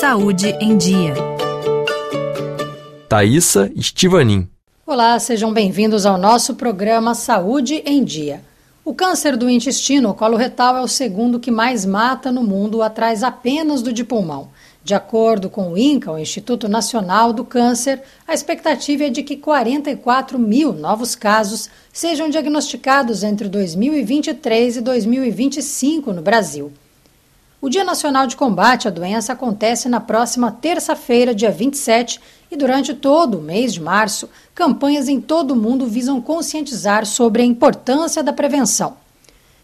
Saúde 0.00 0.56
em 0.60 0.76
Dia. 0.76 1.12
Thaisa 3.08 3.68
Estivanin. 3.74 4.46
Olá, 4.86 5.18
sejam 5.18 5.52
bem-vindos 5.52 6.06
ao 6.06 6.16
nosso 6.16 6.54
programa 6.54 7.16
Saúde 7.16 7.82
em 7.84 8.04
Dia. 8.04 8.40
O 8.84 8.94
câncer 8.94 9.36
do 9.36 9.50
intestino 9.50 10.14
coloretal 10.14 10.76
é 10.76 10.80
o 10.82 10.86
segundo 10.86 11.40
que 11.40 11.50
mais 11.50 11.84
mata 11.84 12.30
no 12.30 12.44
mundo, 12.44 12.80
atrás 12.80 13.24
apenas 13.24 13.82
do 13.82 13.92
de 13.92 14.04
pulmão. 14.04 14.50
De 14.84 14.94
acordo 14.94 15.50
com 15.50 15.72
o 15.72 15.76
INCA, 15.76 16.12
o 16.12 16.18
Instituto 16.18 16.68
Nacional 16.68 17.32
do 17.32 17.44
Câncer, 17.44 18.00
a 18.24 18.32
expectativa 18.32 19.02
é 19.02 19.10
de 19.10 19.24
que 19.24 19.36
44 19.36 20.38
mil 20.38 20.72
novos 20.72 21.16
casos 21.16 21.68
sejam 21.92 22.30
diagnosticados 22.30 23.24
entre 23.24 23.48
2023 23.48 24.76
e 24.76 24.80
2025 24.80 26.12
no 26.12 26.22
Brasil. 26.22 26.72
O 27.60 27.68
Dia 27.68 27.82
Nacional 27.82 28.28
de 28.28 28.36
Combate 28.36 28.86
à 28.86 28.90
Doença 28.90 29.32
acontece 29.32 29.88
na 29.88 29.98
próxima 29.98 30.52
terça-feira, 30.52 31.34
dia 31.34 31.50
27, 31.50 32.20
e 32.48 32.56
durante 32.56 32.94
todo 32.94 33.36
o 33.36 33.42
mês 33.42 33.74
de 33.74 33.82
março, 33.82 34.30
campanhas 34.54 35.08
em 35.08 35.20
todo 35.20 35.50
o 35.50 35.56
mundo 35.56 35.84
visam 35.84 36.20
conscientizar 36.20 37.04
sobre 37.04 37.42
a 37.42 37.44
importância 37.44 38.22
da 38.22 38.32
prevenção. 38.32 38.96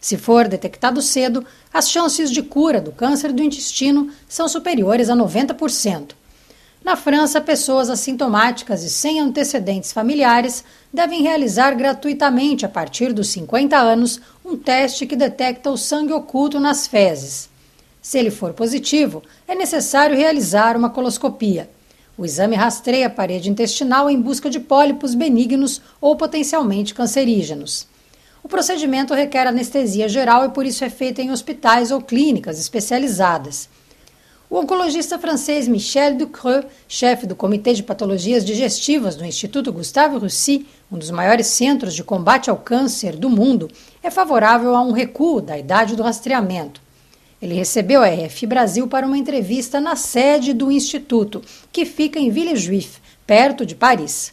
Se 0.00 0.16
for 0.16 0.48
detectado 0.48 1.00
cedo, 1.00 1.46
as 1.72 1.88
chances 1.88 2.33
de 2.33 2.42
cura 2.42 2.80
do 2.80 2.91
câncer 2.91 3.33
do 3.33 3.45
intestino 3.45 4.11
são 4.28 4.48
superiores 4.48 5.08
a 5.08 5.14
90%. 5.14 6.16
Na 6.83 6.97
França, 6.97 7.41
pessoas 7.41 7.88
assintomáticas 7.88 8.83
e 8.83 8.91
sem 8.91 9.20
antecedentes 9.20 9.92
familiares 9.92 10.64
devem 10.92 11.22
realizar 11.22 11.77
gratuitamente, 11.77 12.66
a 12.66 12.69
partir 12.69 13.12
dos 13.12 13.28
50 13.28 13.77
anos, 13.77 14.20
um 14.45 14.56
teste 14.56 15.06
que 15.06 15.14
detecta 15.14 15.70
o 15.70 15.78
sangue 15.78 16.12
oculto 16.12 16.58
nas 16.58 16.88
fezes. 16.88 17.53
Se 18.04 18.18
ele 18.18 18.30
for 18.30 18.52
positivo, 18.52 19.22
é 19.48 19.54
necessário 19.54 20.14
realizar 20.14 20.76
uma 20.76 20.90
coloscopia. 20.90 21.70
O 22.18 22.27
exame 22.27 22.54
rastreia 22.54 23.06
a 23.06 23.10
parede 23.10 23.48
intestinal 23.48 24.11
em 24.11 24.20
busca 24.20 24.50
de 24.50 24.61
pólipos 24.61 25.14
benignos 25.14 25.80
ou 26.02 26.14
potencialmente 26.14 26.92
cancerígenos. 26.92 27.88
O 28.42 28.48
procedimento 28.48 29.14
requer 29.14 29.46
anestesia 29.46 30.06
geral 30.06 30.44
e 30.44 30.50
por 30.50 30.66
isso 30.66 30.84
é 30.84 30.91
feito 30.91 31.22
em 31.22 31.30
hospitais 31.30 31.91
ou 31.91 31.98
clínicas 32.02 32.61
especializadas. 32.61 33.70
O 34.50 34.58
oncologista 34.58 35.18
francês 35.18 35.66
Michel 35.66 36.14
Ducreux, 36.14 36.66
chefe 36.86 37.27
do 37.27 37.34
Comitê 37.34 37.72
de 37.72 37.83
Patologias 37.83 38.44
Digestivas 38.44 39.16
do 39.16 39.24
Instituto 39.24 39.72
Gustave 39.72 40.18
Roussy, 40.18 40.66
um 40.92 40.98
dos 40.98 41.11
maiores 41.11 41.46
centros 41.46 41.94
de 41.94 42.05
combate 42.05 42.50
ao 42.50 42.58
câncer 42.58 43.16
do 43.16 43.30
mundo, 43.30 43.70
é 44.02 44.11
favorável 44.11 44.77
a 44.77 44.83
um 44.83 44.92
recuo 44.92 45.41
da 45.41 45.58
idade 45.58 45.96
do 45.96 46.02
rastreamento. 46.02 46.83
Ele 47.45 47.55
recebeu 47.55 48.03
a 48.03 48.09
RF 48.09 48.47
Brasil 48.47 48.89
para 48.89 49.06
uma 49.06 49.19
entrevista 49.19 49.78
na 49.78 49.97
sede 49.97 50.55
do 50.55 50.73
Instituto, 50.73 51.42
que 51.70 51.84
fica 51.84 52.19
em 52.19 52.31
Villejuif, 52.31 52.98
perto 53.27 53.64
de 53.64 53.75
Paris. 53.75 54.30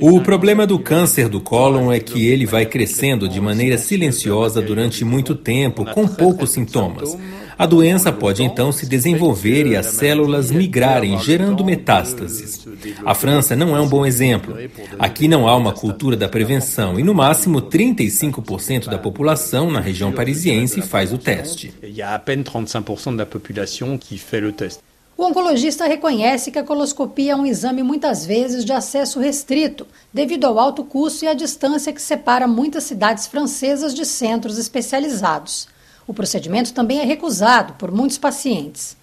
O 0.00 0.20
problema 0.20 0.66
do 0.66 0.78
câncer 0.78 1.28
do 1.28 1.40
cólon 1.40 1.92
é 1.92 2.00
que 2.00 2.26
ele 2.26 2.46
vai 2.46 2.64
crescendo 2.64 3.28
de 3.28 3.40
maneira 3.40 3.76
silenciosa 3.76 4.62
durante 4.62 5.04
muito 5.04 5.34
tempo, 5.34 5.84
com 5.84 6.06
poucos 6.06 6.50
sintomas. 6.50 7.16
A 7.58 7.66
doença 7.66 8.12
pode 8.12 8.44
então 8.44 8.70
se 8.70 8.86
desenvolver 8.86 9.66
e 9.66 9.74
as 9.74 9.86
células 9.86 10.52
migrarem, 10.52 11.18
gerando 11.18 11.64
metástases. 11.64 12.64
A 13.04 13.14
França 13.14 13.56
não 13.56 13.76
é 13.76 13.80
um 13.80 13.88
bom 13.88 14.06
exemplo. 14.06 14.56
Aqui 14.96 15.26
não 15.26 15.48
há 15.48 15.56
uma 15.56 15.72
cultura 15.72 16.16
da 16.16 16.28
prevenção 16.28 17.00
e, 17.00 17.02
no 17.02 17.12
máximo, 17.12 17.60
35% 17.60 18.88
da 18.88 18.96
população 18.96 19.72
na 19.72 19.80
região 19.80 20.12
parisiense 20.12 20.80
faz 20.82 21.12
o 21.12 21.18
teste. 21.18 21.74
O 25.18 25.24
oncologista 25.24 25.84
reconhece 25.84 26.52
que 26.52 26.60
a 26.60 26.62
coloscopia 26.62 27.32
é 27.32 27.36
um 27.36 27.44
exame 27.44 27.82
muitas 27.82 28.24
vezes 28.24 28.64
de 28.64 28.72
acesso 28.72 29.18
restrito, 29.18 29.84
devido 30.14 30.44
ao 30.44 30.60
alto 30.60 30.84
custo 30.84 31.24
e 31.24 31.28
à 31.28 31.34
distância 31.34 31.92
que 31.92 32.00
separa 32.00 32.46
muitas 32.46 32.84
cidades 32.84 33.26
francesas 33.26 33.92
de 33.92 34.06
centros 34.06 34.58
especializados. 34.58 35.66
O 36.06 36.14
procedimento 36.14 36.72
também 36.72 37.00
é 37.00 37.04
recusado 37.04 37.72
por 37.72 37.90
muitos 37.90 38.16
pacientes. 38.16 38.96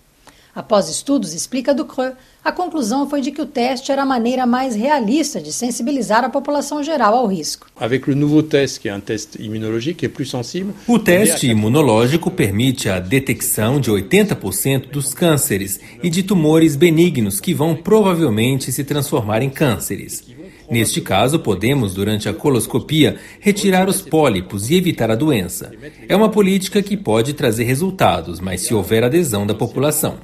Após 0.56 0.88
estudos, 0.88 1.34
explica 1.34 1.74
Ducreux, 1.74 2.16
a 2.42 2.50
conclusão 2.50 3.10
foi 3.10 3.20
de 3.20 3.30
que 3.30 3.42
o 3.42 3.46
teste 3.46 3.92
era 3.92 4.04
a 4.04 4.06
maneira 4.06 4.46
mais 4.46 4.74
realista 4.74 5.42
de 5.42 5.52
sensibilizar 5.52 6.24
a 6.24 6.30
população 6.30 6.82
geral 6.82 7.14
ao 7.14 7.28
risco. 7.28 7.68
O 10.88 10.98
teste 10.98 11.48
imunológico 11.48 12.32
permite 12.32 12.88
a 12.88 13.02
detecção 13.02 13.82
de 13.82 13.92
80% 13.92 14.90
dos 14.92 15.14
cânceres 15.14 15.78
e 16.02 16.10
de 16.10 16.24
tumores 16.24 16.78
benignos 16.78 17.42
que 17.42 17.54
vão 17.54 17.76
provavelmente 17.76 18.72
se 18.72 18.86
transformar 18.86 19.42
em 19.42 19.50
cânceres. 19.50 20.24
Neste 20.70 21.02
caso, 21.02 21.40
podemos, 21.40 21.94
durante 21.94 22.28
a 22.28 22.34
coloscopia, 22.34 23.18
retirar 23.40 23.88
os 23.88 24.02
pólipos 24.02 24.70
e 24.70 24.76
evitar 24.76 25.12
a 25.12 25.16
doença. 25.16 25.72
É 26.08 26.16
uma 26.16 26.30
política 26.30 26.82
que 26.82 26.98
pode 26.98 27.34
trazer 27.34 27.64
resultados, 27.64 28.40
mas 28.40 28.62
se 28.62 28.74
houver 28.74 29.04
adesão 29.04 29.46
da 29.46 29.54
população. 29.54 30.18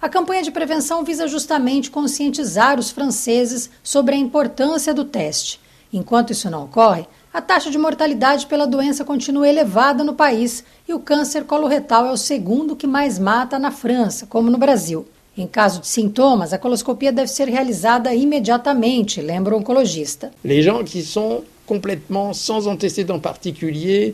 A 0.00 0.08
campanha 0.08 0.42
de 0.42 0.50
prevenção 0.50 1.04
visa 1.04 1.28
justamente 1.28 1.90
conscientizar 1.90 2.78
os 2.78 2.90
franceses 2.90 3.70
sobre 3.82 4.14
a 4.14 4.18
importância 4.18 4.92
do 4.92 5.04
teste. 5.04 5.60
Enquanto 5.92 6.32
isso 6.32 6.50
não 6.50 6.64
ocorre, 6.64 7.06
a 7.32 7.40
taxa 7.40 7.70
de 7.70 7.78
mortalidade 7.78 8.46
pela 8.46 8.66
doença 8.66 9.04
continua 9.04 9.48
elevada 9.48 10.02
no 10.02 10.14
país 10.14 10.64
e 10.88 10.94
o 10.94 10.98
câncer 10.98 11.44
coloretal 11.44 12.06
é 12.06 12.12
o 12.12 12.16
segundo 12.16 12.76
que 12.76 12.86
mais 12.86 13.18
mata 13.18 13.58
na 13.58 13.70
França, 13.70 14.26
como 14.26 14.50
no 14.50 14.58
Brasil. 14.58 15.06
Em 15.36 15.46
caso 15.48 15.80
de 15.80 15.88
sintomas, 15.88 16.52
a 16.52 16.58
coloscopia 16.58 17.10
deve 17.10 17.28
ser 17.28 17.48
realizada 17.48 18.14
imediatamente, 18.14 19.20
lembra 19.20 19.54
o 19.54 19.58
oncologista. 19.58 20.30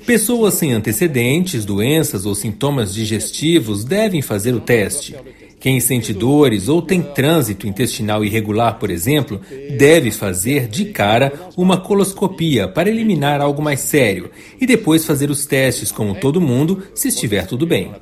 Pessoas 0.07 0.55
sem 0.55 0.73
antecedentes, 0.73 1.65
doenças 1.65 2.25
ou 2.25 2.35
sintomas 2.35 2.95
digestivos 2.95 3.85
devem 3.85 4.23
fazer 4.23 4.55
o 4.55 4.61
teste. 4.61 5.15
Quem 5.59 5.79
sente 5.79 6.15
dores 6.15 6.69
ou 6.69 6.81
tem 6.81 7.03
trânsito 7.03 7.67
intestinal 7.67 8.25
irregular, 8.25 8.79
por 8.79 8.89
exemplo, 8.89 9.39
deve 9.77 10.11
fazer 10.11 10.69
de 10.69 10.87
cara 10.87 11.51
uma 11.55 11.79
coloscopia 11.79 12.67
para 12.67 12.89
eliminar 12.89 13.43
algo 13.43 13.61
mais 13.61 13.81
sério 13.81 14.31
e 14.59 14.65
depois 14.65 15.05
fazer 15.05 15.31
os 15.31 15.45
testes, 15.45 15.93
como 15.93 16.15
todo 16.15 16.41
mundo, 16.41 16.83
se 16.95 17.09
estiver 17.09 17.47
tudo 17.47 17.67
bem. 17.67 17.93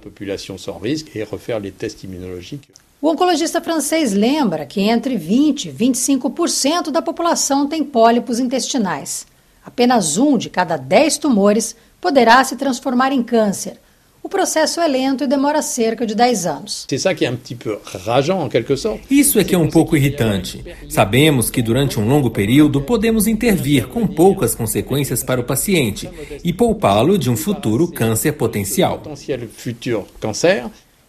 O 3.00 3.08
oncologista 3.10 3.60
francês 3.60 4.12
lembra 4.12 4.66
que 4.66 4.80
entre 4.80 5.16
20 5.16 5.66
e 5.66 5.72
25% 5.72 6.90
da 6.90 7.00
população 7.00 7.68
tem 7.68 7.84
pólipos 7.84 8.40
intestinais. 8.40 9.24
Apenas 9.64 10.16
um 10.16 10.36
de 10.36 10.50
cada 10.50 10.76
10 10.76 11.18
tumores 11.18 11.76
poderá 12.00 12.42
se 12.42 12.56
transformar 12.56 13.12
em 13.12 13.22
câncer. 13.22 13.78
O 14.20 14.28
processo 14.28 14.80
é 14.80 14.88
lento 14.88 15.22
e 15.22 15.28
demora 15.28 15.62
cerca 15.62 16.04
de 16.04 16.12
10 16.12 16.46
anos. 16.46 16.84
Isso 19.08 19.38
é 19.38 19.44
que 19.44 19.54
é 19.54 19.58
um 19.58 19.70
pouco 19.70 19.96
irritante. 19.96 20.64
Sabemos 20.88 21.50
que 21.50 21.62
durante 21.62 22.00
um 22.00 22.08
longo 22.08 22.30
período 22.30 22.80
podemos 22.80 23.28
intervir 23.28 23.86
com 23.86 24.08
poucas 24.08 24.56
consequências 24.56 25.22
para 25.22 25.40
o 25.40 25.44
paciente 25.44 26.10
e 26.42 26.52
poupá-lo 26.52 27.16
de 27.16 27.30
um 27.30 27.36
futuro 27.36 27.86
câncer 27.86 28.32
potencial. 28.32 29.00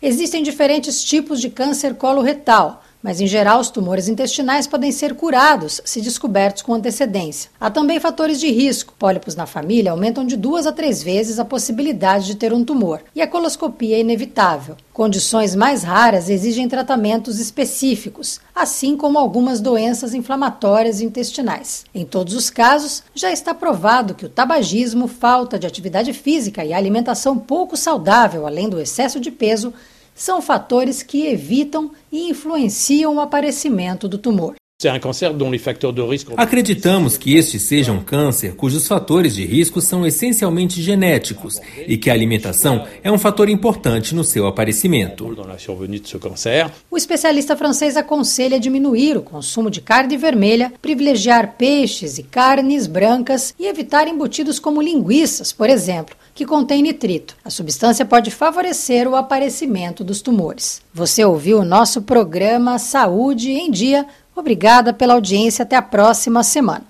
Existem 0.02 0.42
diferentes 0.42 1.04
tipos 1.04 1.42
de 1.42 1.50
câncer 1.50 1.96
coloretal, 1.96 2.84
mas 3.02 3.22
em 3.22 3.28
geral 3.28 3.60
os 3.60 3.70
tumores 3.70 4.08
intestinais 4.08 4.68
podem 4.68 4.92
ser 4.92 5.16
curados 5.16 5.82
se 5.86 6.02
descobertos 6.02 6.62
com 6.62 6.74
antecedência. 6.74 7.50
Há 7.60 7.70
também 7.70 8.00
fatores 8.00 8.40
de 8.40 8.52
risco. 8.52 8.94
Pólipos 8.98 9.36
na 9.36 9.46
família 9.46 9.92
aumentam 9.92 10.26
de 10.26 10.36
duas 10.36 10.68
a 10.68 10.72
três 10.72 11.02
vezes 11.02 11.40
a 11.40 11.46
possibilidade 11.46 12.28
de 12.28 12.36
ter 12.36 12.54
um 12.54 12.64
tumor, 12.64 13.02
e 13.16 13.22
a 13.22 13.28
coloscopia 13.28 13.96
é 13.96 14.00
inevitável. 14.00 14.76
Condições 14.94 15.56
mais 15.56 15.84
raras 15.84 16.30
exigem 16.30 16.68
tratamentos 16.68 17.40
específicos, 17.40 18.42
assim 18.54 18.98
como 18.98 19.18
algumas 19.18 19.62
doenças 19.62 20.14
inflamatórias 20.14 21.00
intestinais. 21.00 21.86
Em 21.96 22.06
todos 22.06 22.34
os 22.34 22.50
casos, 22.50 23.04
já 23.16 23.32
está 23.32 23.54
provado 23.54 24.14
que 24.14 24.26
o 24.26 24.30
tabagismo, 24.30 25.08
falta 25.08 25.58
de 25.58 25.66
atividade 25.66 26.12
física 26.12 26.66
e 26.66 26.74
alimentação 26.74 27.38
pouco 27.38 27.78
saudável, 27.78 28.46
além 28.46 28.68
do 28.68 28.80
excesso 28.80 29.20
de 29.20 29.32
peso, 29.32 29.74
são 30.20 30.42
fatores 30.42 31.02
que 31.02 31.26
evitam 31.28 31.92
e 32.12 32.30
influenciam 32.30 33.16
o 33.16 33.22
aparecimento 33.22 34.06
do 34.06 34.18
tumor. 34.18 34.59
Acreditamos 36.38 37.18
que 37.18 37.36
este 37.36 37.60
seja 37.60 37.92
um 37.92 38.02
câncer 38.02 38.56
cujos 38.56 38.88
fatores 38.88 39.36
de 39.36 39.46
risco 39.46 39.82
são 39.82 40.08
essencialmente 40.08 40.82
genéticos 40.82 41.60
e 41.86 41.98
que 41.98 42.10
a 42.10 42.14
alimentação 42.14 42.88
é 43.04 43.12
um 43.12 43.20
fator 43.20 43.50
importante 43.50 44.16
no 44.16 44.24
seu 44.24 44.48
aparecimento. 44.48 45.36
O 46.90 46.96
especialista 46.96 47.58
francês 47.58 47.98
aconselha 47.98 48.58
diminuir 48.58 49.18
o 49.18 49.22
consumo 49.22 49.70
de 49.70 49.82
carne 49.82 50.16
vermelha, 50.16 50.72
privilegiar 50.82 51.56
peixes 51.58 52.18
e 52.18 52.24
carnes 52.24 52.88
brancas 52.88 53.54
e 53.60 53.68
evitar 53.68 54.08
embutidos 54.08 54.60
como 54.60 54.82
linguiças, 54.82 55.52
por 55.52 55.70
exemplo, 55.70 56.16
que 56.34 56.46
contém 56.46 56.82
nitrito. 56.82 57.36
A 57.44 57.50
substância 57.50 58.06
pode 58.06 58.32
favorecer 58.32 59.10
o 59.10 59.18
aparecimento 59.18 60.06
dos 60.06 60.22
tumores. 60.22 60.82
Você 60.94 61.26
ouviu 61.26 61.60
o 61.60 61.66
nosso 61.66 62.04
programa 62.04 62.80
Saúde 62.80 63.52
em 63.52 63.70
Dia 63.70 64.08
Obrigada 64.40 64.94
pela 64.94 65.14
audiência. 65.14 65.64
Até 65.64 65.76
a 65.76 65.82
próxima 65.82 66.44
semana. 66.44 66.90